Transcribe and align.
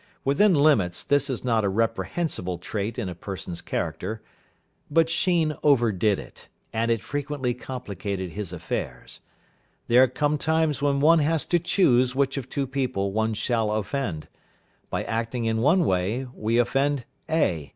Within 0.25 0.55
limits 0.55 1.03
this 1.03 1.29
is 1.29 1.43
not 1.43 1.63
a 1.63 1.69
reprehensible 1.69 2.57
trait 2.57 2.97
in 2.97 3.07
a 3.07 3.13
person's 3.13 3.61
character, 3.61 4.23
but 4.89 5.11
Sheen 5.11 5.55
overdid 5.61 6.17
it, 6.17 6.47
and 6.73 6.89
it 6.89 7.03
frequently 7.03 7.53
complicated 7.53 8.31
his 8.31 8.51
affairs. 8.51 9.19
There 9.87 10.07
come 10.07 10.39
times 10.39 10.81
when 10.81 11.01
one 11.01 11.19
has 11.19 11.45
to 11.45 11.59
choose 11.59 12.15
which 12.15 12.35
of 12.35 12.49
two 12.49 12.65
people 12.65 13.11
one 13.11 13.35
shall 13.35 13.69
offend. 13.71 14.27
By 14.89 15.03
acting 15.03 15.45
in 15.45 15.61
one 15.61 15.85
way, 15.85 16.25
we 16.33 16.57
offend 16.57 17.05
A. 17.29 17.69